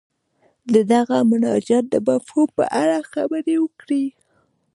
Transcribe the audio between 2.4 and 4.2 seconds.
په اړه خبرې وکړي.